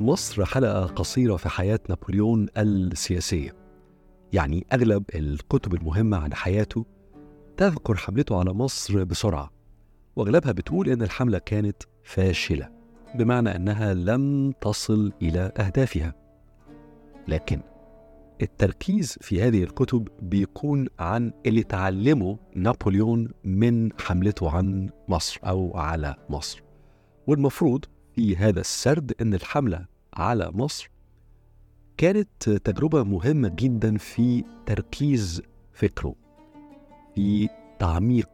[0.00, 3.56] مصر حلقة قصيرة في حياة نابليون السياسية.
[4.32, 6.86] يعني أغلب الكتب المهمة عن حياته
[7.56, 9.50] تذكر حملته على مصر بسرعة
[10.16, 12.68] وأغلبها بتقول إن الحملة كانت فاشلة
[13.14, 16.14] بمعنى أنها لم تصل إلى أهدافها.
[17.28, 17.60] لكن
[18.42, 26.16] التركيز في هذه الكتب بيكون عن اللي تعلمه نابليون من حملته عن مصر أو على
[26.30, 26.62] مصر.
[27.26, 30.90] والمفروض في هذا السرد أن الحملة على مصر
[31.96, 36.14] كانت تجربة مهمة جدا في تركيز فكره
[37.14, 38.28] في تعميق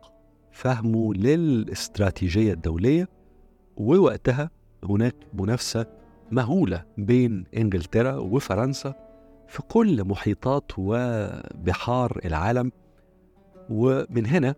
[0.52, 3.08] فهمه للاستراتيجية الدولية
[3.76, 4.50] ووقتها
[4.84, 5.86] هناك منافسة
[6.30, 9.07] مهولة بين إنجلترا وفرنسا
[9.48, 12.72] في كل محيطات وبحار العالم.
[13.70, 14.54] ومن هنا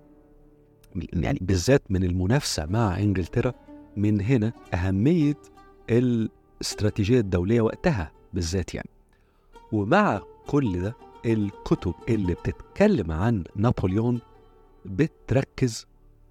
[1.13, 3.53] يعني بالذات من المنافسة مع إنجلترا
[3.97, 5.37] من هنا أهمية
[5.91, 8.91] الاستراتيجية الدولية وقتها بالذات يعني.
[9.73, 10.95] ومع كل ده
[11.27, 14.21] الكتب اللي بتتكلم عن نابليون
[14.85, 15.87] بتركز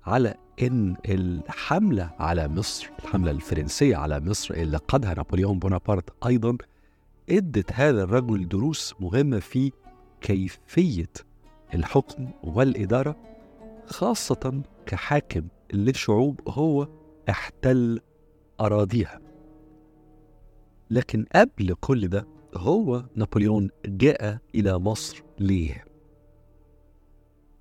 [0.06, 6.58] على إن الحملة على مصر الحملة الفرنسية على مصر اللي قادها نابليون بونابرت أيضا
[7.32, 9.72] ادت هذا الرجل دروس مهمة في
[10.22, 11.14] كيفية
[11.74, 13.16] الحكم والإدارة
[13.86, 16.88] خاصة كحاكم للشعوب هو
[17.30, 18.00] احتل
[18.62, 19.22] أراضيها.
[20.90, 25.86] لكن قبل كل ده هو نابليون جاء إلى مصر ليه؟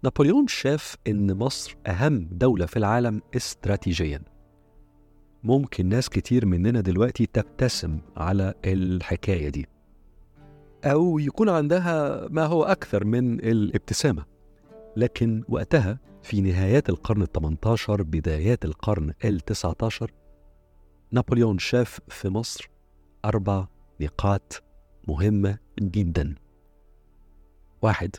[0.03, 4.23] نابليون شاف إن مصر أهم دولة في العالم استراتيجيا.
[5.45, 9.67] ممكن ناس كتير مننا دلوقتي تبتسم على الحكاية دي.
[10.85, 14.25] أو يكون عندها ما هو أكثر من الابتسامة.
[14.97, 20.07] لكن وقتها في نهايات القرن ال18 بدايات القرن ال19
[21.13, 22.71] نابليون شاف في مصر
[23.25, 23.67] أربع
[24.01, 24.63] نقاط
[25.09, 26.35] مهمة جدا.
[27.83, 28.17] واحد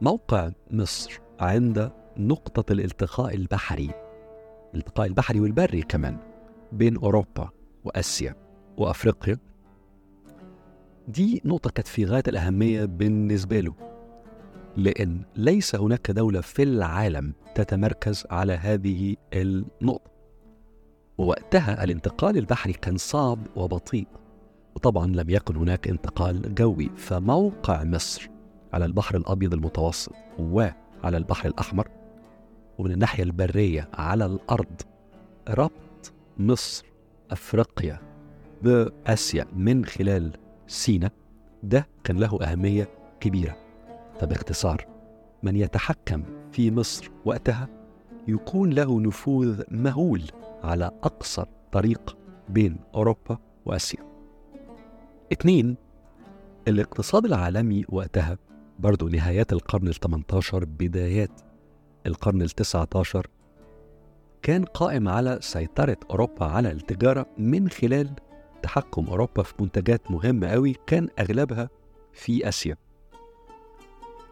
[0.00, 4.01] موقع مصر عند نقطة الالتقاء البحري.
[4.74, 6.16] الالتقاء البحري والبري كمان
[6.72, 7.50] بين أوروبا
[7.84, 8.36] وآسيا
[8.76, 9.38] وأفريقيا.
[11.08, 13.74] دي نقطة كانت في غاية الأهمية بالنسبة له
[14.76, 20.10] لأن ليس هناك دولة في العالم تتمركز على هذه النقطة.
[21.18, 24.06] ووقتها الانتقال البحري كان صعب وبطيء
[24.74, 26.90] وطبعا لم يكن هناك انتقال جوي.
[26.96, 28.30] فموقع مصر
[28.72, 31.88] على البحر الأبيض المتوسط وعلى البحر الأحمر
[32.78, 34.82] ومن الناحية البرية على الأرض
[35.48, 36.84] ربط مصر
[37.30, 38.00] أفريقيا
[38.62, 40.32] بآسيا من خلال
[40.66, 41.10] سينا
[41.62, 42.88] ده كان له أهمية
[43.20, 43.56] كبيرة.
[44.20, 44.86] فباختصار
[45.42, 46.22] من يتحكم
[46.52, 47.68] في مصر وقتها
[48.28, 50.22] يكون له نفوذ مهول
[50.62, 52.16] على أقصر طريق
[52.48, 54.00] بين أوروبا وآسيا.
[55.32, 55.76] اتنين
[56.68, 58.38] الاقتصاد العالمي وقتها
[58.78, 61.30] برضو نهايات القرن ال 18 بدايات
[62.06, 63.26] القرن ال 19
[64.42, 68.10] كان قائم على سيطرة أوروبا على التجارة من خلال
[68.62, 71.68] تحكم أوروبا في منتجات مهمة أوي كان أغلبها
[72.12, 72.76] في آسيا.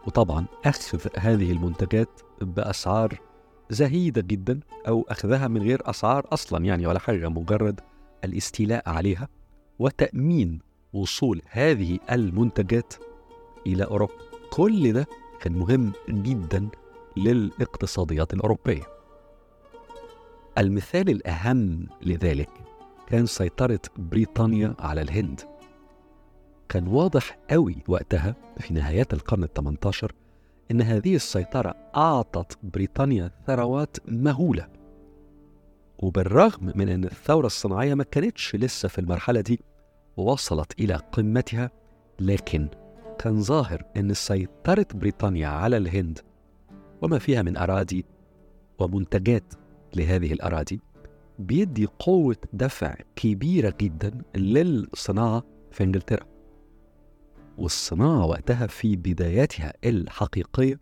[0.07, 3.21] وطبعا أخذ هذه المنتجات بأسعار
[3.71, 7.81] زهيدة جدا أو أخذها من غير أسعار أصلا يعني ولا حاجة مجرد
[8.25, 9.29] الاستيلاء عليها
[9.79, 10.61] وتأمين
[10.93, 12.95] وصول هذه المنتجات
[13.67, 14.15] إلى أوروبا.
[14.51, 15.07] كل ده
[15.41, 16.69] كان مهم جدا
[17.25, 18.83] للاقتصاديات الأوروبية.
[20.59, 22.51] المثال الأهم لذلك
[23.07, 25.41] كان سيطرة بريطانيا على الهند.
[26.69, 30.09] كان واضح قوي وقتها في نهايات القرن ال18
[30.71, 34.69] إن هذه السيطرة أعطت بريطانيا ثروات مهولة.
[35.99, 39.61] وبالرغم من أن الثورة الصناعية ما كانتش لسه في المرحلة دي
[40.17, 41.71] ووصلت إلى قمتها
[42.21, 42.69] لكن
[43.19, 46.19] كان ظاهر أن سيطرة بريطانيا على الهند
[47.03, 48.05] وما فيها من أراضي
[48.79, 49.55] ومنتجات
[49.97, 50.81] لهذه الأراضي
[51.39, 56.27] بيدي قوة دفع كبيرة جدا للصناعة في إنجلترا.
[57.59, 60.81] والصناعة وقتها في بداياتها الحقيقية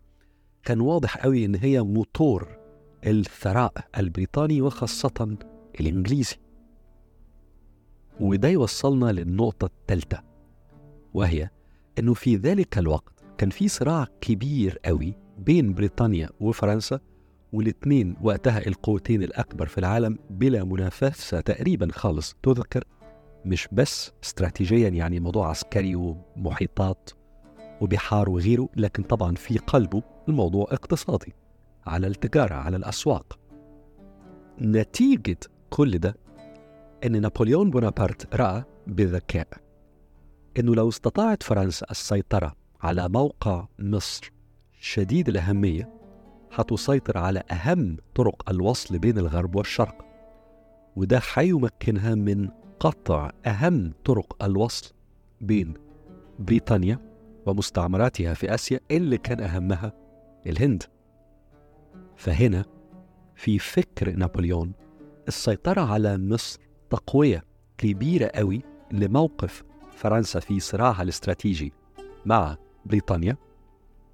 [0.63, 2.59] كان واضح قوي إن هي موتور
[3.07, 5.37] الثراء البريطاني وخاصة
[5.79, 6.35] الإنجليزي.
[8.19, 10.23] وده يوصلنا للنقطة الثالثة
[11.13, 11.49] وهي
[11.99, 16.99] إنه في ذلك الوقت كان في صراع كبير قوي بين بريطانيا وفرنسا
[17.53, 22.35] والاثنين وقتها القوتين الأكبر في العالم بلا منافسة تقريبا خالص.
[22.43, 22.83] تذكر
[23.45, 27.09] مش بس استراتيجيا يعني موضوع عسكري ومحيطات
[27.81, 31.33] وبحار وغيره لكن طبعا في قلبه الموضوع اقتصادي
[31.87, 33.39] على التجارة على الأسواق.
[34.61, 35.37] نتيجة
[35.69, 36.15] كل ده
[37.05, 39.47] أن نابليون بونابرت رأى بذكاء
[40.59, 44.31] أنه لو استطاعت فرنسا السيطرة على موقع مصر
[44.81, 45.89] شديد الأهمية
[46.51, 50.05] هتسيطر على أهم طرق الوصل بين الغرب والشرق
[50.95, 52.49] وده حيمكنها من
[52.79, 54.93] قطع أهم طرق الوصل
[55.41, 55.73] بين
[56.39, 56.99] بريطانيا
[57.45, 59.93] ومستعمراتها في آسيا اللي كان أهمها
[60.47, 60.83] الهند.
[62.17, 62.65] فهنا
[63.35, 64.71] في فكر نابليون
[65.27, 66.59] السيطرة على مصر
[66.89, 67.43] تقوية
[67.77, 68.61] كبيرة قوي
[68.91, 71.73] لموقف فرنسا في صراعها الاستراتيجي
[72.25, 73.37] مع بريطانيا.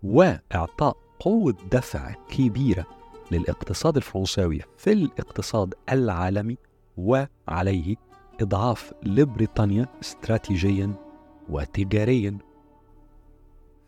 [0.04, 2.86] وإعطاء قوة دفع كبيرة
[3.32, 6.58] للاقتصاد الفرنساوي في الاقتصاد العالمي
[6.98, 7.96] وعليه
[8.42, 10.94] إضعاف لبريطانيا استراتيجيا
[11.50, 12.38] وتجاريا.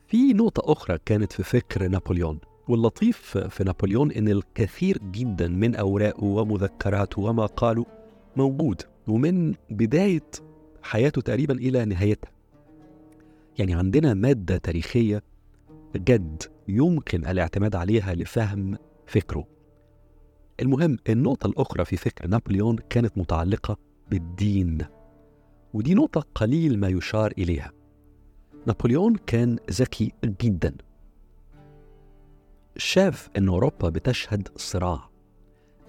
[0.08, 6.24] في نقطة أخرى كانت في فكر نابليون واللطيف في نابليون إن الكثير جدا من أوراقه
[6.24, 7.86] ومذكراته وما قاله
[8.36, 10.30] موجود ومن بداية
[10.84, 12.32] حياته تقريبا إلى نهايتها.
[13.60, 15.24] يعني عندنا مادة تاريخية
[15.96, 19.48] جد يمكن الاعتماد عليها لفهم فكره.
[20.60, 23.78] المهم النقطة الأخرى في فكر نابليون كانت متعلقة
[24.10, 24.86] بالدين
[25.74, 27.72] ودي نقطة قليل ما يشار إليها.
[28.68, 30.76] نابليون كان ذكي جدا.
[32.78, 35.10] شاف أن أوروبا بتشهد صراع.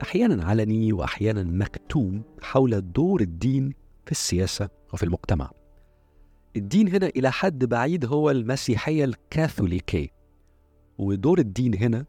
[0.03, 3.75] أحيانا علني وأحيانا مكتوم حول دور الدين
[4.07, 5.51] في السياسة وفي المجتمع.
[6.57, 10.09] الدين هنا إلى حد بعيد هو المسيحية الكاثوليكية.
[10.99, 12.05] ودور الدين هنا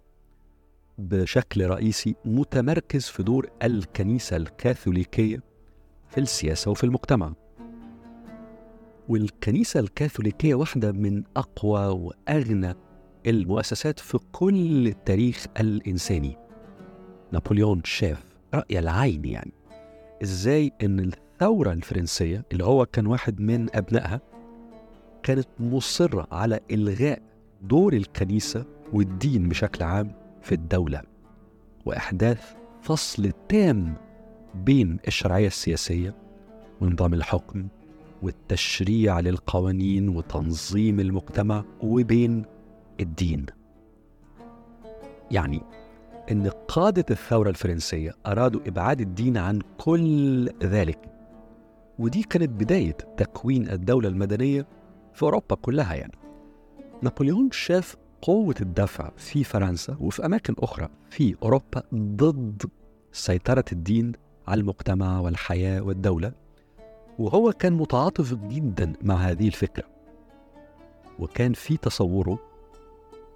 [0.98, 5.44] بشكل رئيسي متمركز في دور الكنيسة الكاثوليكية
[6.10, 7.34] في السياسة وفي المجتمع.
[9.10, 12.76] والكنيسة الكاثوليكية واحدة من أقوى وأغنى
[13.28, 16.38] المؤسسات في كل التاريخ الإنساني.
[17.32, 19.54] نابليون شاف رأي العين يعني.
[20.24, 24.22] إزاي إن الثورة الفرنسية اللي هو كان واحد من أبنائها
[25.24, 27.22] كانت مصرة على إلغاء
[27.62, 31.02] دور الكنيسة والدين بشكل عام في الدولة
[31.86, 33.94] وإحداث فصل تام
[34.56, 36.16] بين الشرعية السياسية
[36.82, 37.68] ونظام الحكم
[38.24, 42.46] والتشريع للقوانين وتنظيم المجتمع وبين
[43.00, 43.46] الدين.
[45.32, 45.62] يعني
[46.32, 51.19] إن قادة الثورة الفرنسية أرادوا إبعاد الدين عن كل ذلك
[52.00, 54.68] ودي كانت بداية تكوين الدولة المدنية
[55.14, 56.18] في أوروبا كلها يعني.
[57.02, 62.70] نابليون شاف قوة الدفع في فرنسا وفي أماكن أخرى في أوروبا ضد
[63.12, 64.12] سيطرة الدين
[64.48, 66.32] على المجتمع والحياة والدولة
[67.20, 69.86] وهو كان متعاطف جدا مع هذه الفكرة.
[71.20, 72.40] وكان في تصوره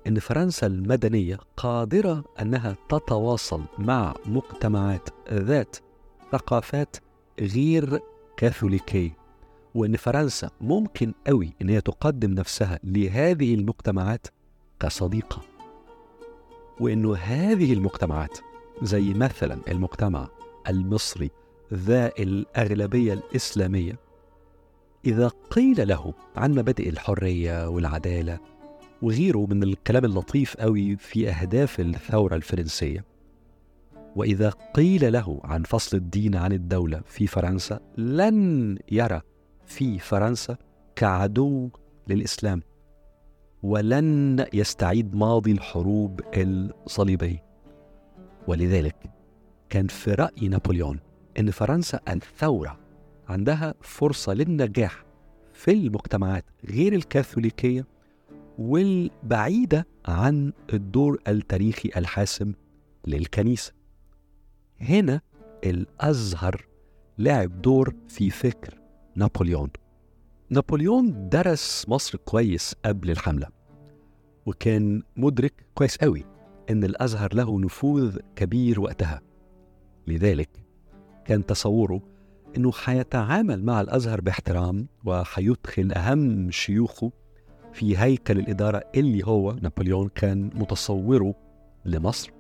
[0.08, 5.76] إن فرنسا المدنية قادرة أنها تتواصل مع مجتمعات ذات
[6.32, 6.96] ثقافات
[7.40, 8.00] غير
[8.38, 9.18] كاثوليكيه
[9.76, 14.28] وإن فرنسا ممكن قوي إن هي تقدم نفسها لهذه المجتمعات
[14.80, 15.42] كصديقة.
[16.80, 18.38] وإنه هذه المجتمعات
[18.82, 20.30] زي مثلا المجتمع
[20.70, 21.32] المصري
[21.74, 24.00] ذا الأغلبية الإسلامية
[25.06, 28.40] إذا قيل له عن مبادئ الحرية والعدالة
[29.02, 33.06] وغيره من الكلام اللطيف قوي في أهداف الثورة الفرنسية
[34.16, 39.22] وإذا قيل له عن فصل الدين عن الدولة في فرنسا لن يرى
[39.66, 40.58] في فرنسا
[40.96, 41.70] كعدو
[42.08, 42.62] للإسلام
[43.64, 47.44] ولن يستعيد ماضي الحروب الصليبيه
[48.48, 48.96] ولذلك
[49.70, 51.00] كان في رأي نابليون
[51.40, 52.80] إن فرنسا الثورة
[53.28, 55.06] عندها فرصة للنجاح
[55.54, 57.86] في المجتمعات غير الكاثوليكية
[58.60, 62.54] والبعيدة عن الدور التاريخي الحاسم
[63.08, 63.74] للكنيسة.
[64.82, 65.22] هنا
[65.64, 66.66] الأزهر
[67.18, 68.80] لعب دور في فكر
[69.16, 69.70] نابليون.
[70.50, 73.48] نابليون درس مصر كويس قبل الحملة
[74.46, 76.26] وكان مدرك كويس قوي
[76.70, 79.22] إن الأزهر له نفوذ كبير وقتها.
[80.08, 80.50] لذلك
[81.26, 82.02] كان تصوره
[82.58, 87.12] إنه حيتعامل مع الأزهر باحترام وحيدخل أهم شيوخه
[87.74, 91.36] في هيكل الإدارة اللي هو نابليون كان متصوره
[91.86, 92.32] لمصر.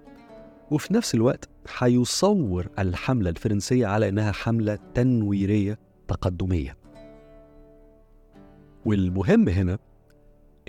[0.72, 6.77] وفي نفس الوقت حيصور الحملة الفرنسية على إنها حملة تنويرية تقدمية.
[8.86, 9.77] والمهم هنا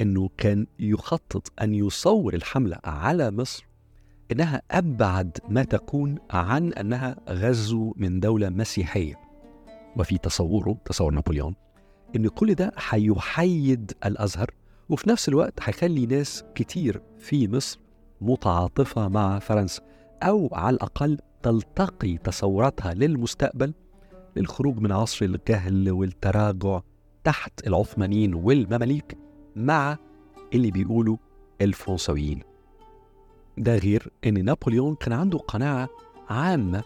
[0.00, 3.66] إنه كان يخطط أن يصور الحملة على مصر
[4.32, 9.14] إنها أبعد ما تكون عن أنها غزو من دولة مسيحية.
[9.96, 11.54] وفي تصوره تصور نابليون
[12.16, 14.50] إن كل ده هيحيد الأزهر
[14.88, 17.78] وفي نفس الوقت هيخلي ناس كتير في مصر
[18.24, 19.82] متعاطفة مع فرنسا
[20.22, 23.74] أو على الأقل تلتقي تصوراتها للمستقبل
[24.36, 26.80] للخروج من عصر الجهل والتراجع
[27.24, 29.18] تحت العثمانيين والمماليك
[29.56, 29.98] مع
[30.54, 31.16] اللي بيقولوا
[31.60, 32.42] الفرنسويين.
[33.58, 35.88] ده غير إن نابليون كان عنده قناعة
[36.28, 36.82] عامة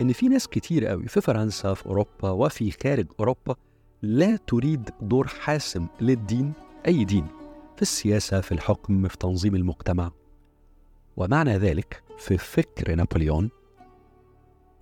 [0.00, 3.54] إن في ناس كتير قوي في فرنسا في أوروبا وفي خارج أوروبا
[4.02, 6.52] لا تريد دور حاسم للدين
[6.86, 7.26] أي دين
[7.76, 10.10] في السياسة في الحكم في تنظيم المجتمع.
[11.16, 13.50] ومعنى ذلك في فكر نابليون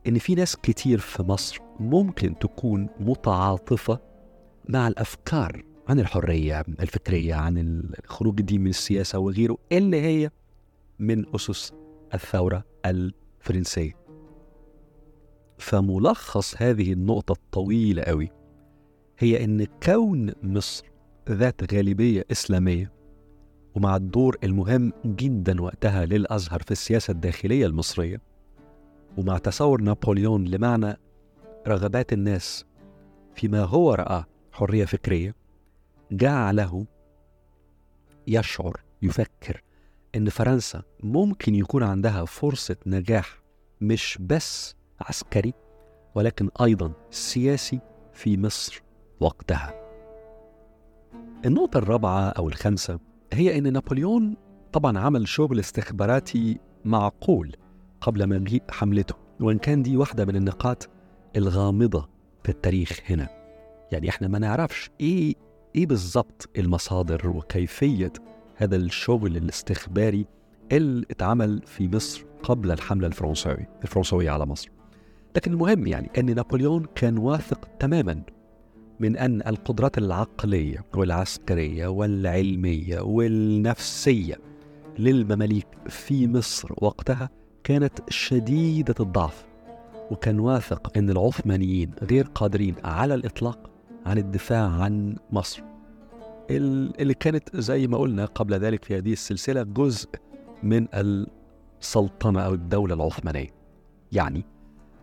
[0.06, 4.00] إن في ناس كتير في مصر ممكن تكون متعاطفة
[4.68, 7.58] مع الأفكار عن الحرية الفكرية عن
[8.04, 10.30] الخروج الدين من السياسة وغيره اللي هي
[10.98, 11.72] من أسس
[12.14, 13.92] الثورة الفرنسية.
[15.58, 18.30] فملخص هذه النقطة الطويلة قوي
[19.18, 20.84] هي إن كون مصر
[21.30, 22.92] ذات غالبية إسلامية
[23.74, 28.20] ومع الدور المهم جدا وقتها للأزهر في السياسة الداخلية المصرية
[29.18, 30.96] ومع تصور نابليون لمعنى
[31.68, 32.64] رغبات الناس
[33.34, 35.34] فيما هو رأى حرية فكرية
[36.12, 36.86] جعله
[38.26, 39.62] يشعر يفكر
[40.16, 43.40] إن فرنسا ممكن يكون عندها فرصة نجاح
[43.80, 45.54] مش بس عسكري
[46.14, 47.80] ولكن أيضا سياسي
[48.12, 48.82] في مصر
[49.20, 49.74] وقتها.
[51.44, 52.98] النقطة الرابعة أو الخامسة
[53.32, 54.36] هي إن نابليون
[54.72, 57.56] طبعا عمل شغل استخباراتي معقول
[58.00, 60.88] قبل مجيء حملته وإن كان دي واحدة من النقاط
[61.36, 62.08] الغامضة
[62.42, 63.28] في التاريخ هنا.
[63.92, 65.34] يعني إحنا ما نعرفش إيه
[65.76, 68.12] إيه بالظبط المصادر وكيفية
[68.56, 70.26] هذا الشغل الاستخباري
[70.72, 74.70] اللي اتعمل في مصر قبل الحملة الفرنساوي الفرنسويه على مصر.
[75.36, 78.22] لكن المهم يعني إن نابليون كان واثق تماما
[79.00, 84.38] من أن القدرات العقلية والعسكرية والعلمية والنفسية
[84.98, 87.30] للمماليك في مصر وقتها
[87.64, 89.44] كانت شديدة الضعف
[90.10, 93.70] وكان واثق إن العثمانيين غير قادرين على الإطلاق
[94.06, 95.62] عن الدفاع عن مصر.
[96.50, 100.08] اللي كانت زي ما قلنا قبل ذلك في هذه السلسلة جزء
[100.62, 103.50] من السلطنة أو الدولة العثمانية.
[104.12, 104.44] يعني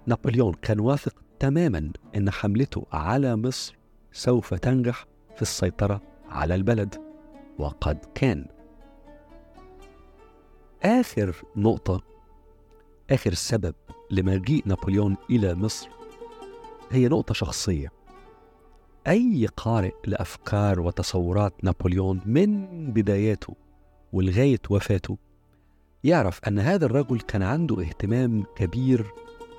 [0.06, 3.77] نابليون كان واثق تماما إن حملته على مصر
[4.18, 5.06] سوف تنجح
[5.36, 7.02] في السيطرة على البلد.
[7.60, 8.46] وقد كان.
[10.84, 12.02] آخر نقطة
[13.10, 13.76] آخر سبب
[14.12, 15.90] لمجيء نابليون إلى مصر
[16.92, 17.92] هي نقطة شخصية.
[19.08, 23.56] أي قارئ لأفكار وتصورات نابليون من بداياته
[24.14, 25.18] ولغاية وفاته
[26.04, 29.06] يعرف أن هذا الرجل كان عنده اهتمام كبير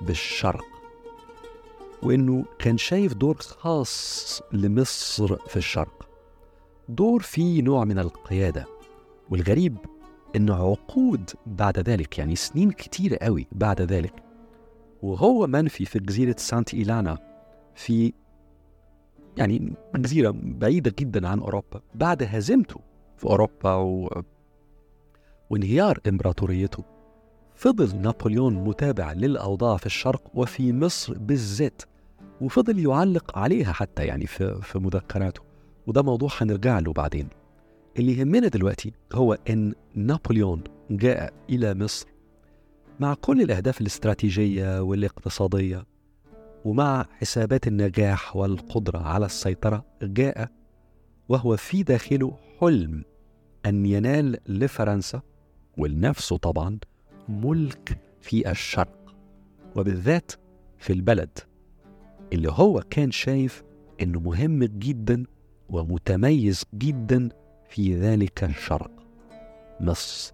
[0.01, 0.78] بالشرق.
[2.03, 6.09] وإنه كان شايف دور خاص لمصر في الشرق.
[6.89, 8.65] دور فيه نوع من القيادة
[9.29, 9.77] والغريب
[10.35, 14.13] انه عقود بعد ذلك يعني سنين كتيرة قوي بعد ذلك
[15.01, 17.17] وهو منفي في جزيرة سانت إيلانا
[17.75, 18.13] في
[19.37, 22.79] يعني جزيرة بعيدة جدا عن أوروبا بعد هزيمته
[23.17, 24.23] في أوروبا و...
[25.49, 26.83] وانهيار إمبراطوريته.
[27.59, 31.81] فضل نابليون متابع للأوضاع في الشرق وفي مصر بالذات
[32.41, 35.41] وفضل يعلق عليها حتى يعني في, في مذكراته.
[35.87, 37.27] وده موضوع هنرجع له بعدين.
[37.99, 42.07] اللي يهمنا دلوقتي هو إن نابليون جاء إلى مصر
[42.99, 45.85] مع كل الأهداف الاستراتيجية والاقتصادية
[46.65, 50.51] ومع حسابات النجاح والقدرة على السيطرة جاء
[51.29, 53.03] وهو في داخله حلم
[53.65, 55.21] أن ينال لفرنسا
[55.77, 56.79] ولنفسه طبعا
[57.29, 59.15] ملك في الشرق
[59.75, 60.31] وبالذات
[60.77, 61.39] في البلد
[62.33, 63.63] اللي هو كان شايف
[64.01, 65.23] إنه مهم جدا
[65.69, 67.29] ومتميز جدا
[67.69, 68.91] في ذلك الشرق
[69.79, 70.33] مصر.